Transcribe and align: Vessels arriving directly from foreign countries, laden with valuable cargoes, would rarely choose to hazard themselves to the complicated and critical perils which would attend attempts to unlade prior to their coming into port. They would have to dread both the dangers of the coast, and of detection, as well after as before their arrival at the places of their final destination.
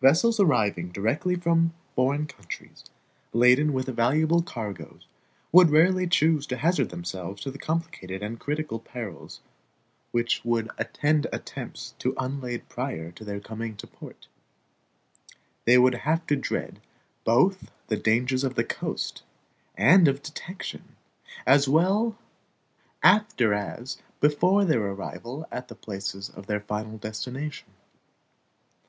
Vessels 0.00 0.40
arriving 0.40 0.88
directly 0.90 1.36
from 1.36 1.72
foreign 1.94 2.26
countries, 2.26 2.82
laden 3.32 3.72
with 3.72 3.86
valuable 3.86 4.42
cargoes, 4.42 5.06
would 5.52 5.70
rarely 5.70 6.08
choose 6.08 6.44
to 6.48 6.56
hazard 6.56 6.88
themselves 6.88 7.40
to 7.42 7.52
the 7.52 7.56
complicated 7.58 8.20
and 8.20 8.40
critical 8.40 8.80
perils 8.80 9.40
which 10.10 10.44
would 10.44 10.68
attend 10.76 11.28
attempts 11.32 11.94
to 12.00 12.16
unlade 12.18 12.68
prior 12.68 13.12
to 13.12 13.24
their 13.24 13.38
coming 13.38 13.70
into 13.70 13.86
port. 13.86 14.26
They 15.66 15.78
would 15.78 15.94
have 15.94 16.26
to 16.26 16.34
dread 16.34 16.80
both 17.22 17.70
the 17.86 17.96
dangers 17.96 18.42
of 18.42 18.56
the 18.56 18.64
coast, 18.64 19.22
and 19.76 20.08
of 20.08 20.20
detection, 20.20 20.96
as 21.46 21.68
well 21.68 22.18
after 23.04 23.54
as 23.54 23.98
before 24.18 24.64
their 24.64 24.82
arrival 24.84 25.46
at 25.52 25.68
the 25.68 25.76
places 25.76 26.28
of 26.28 26.48
their 26.48 26.58
final 26.58 26.98
destination. 26.98 27.68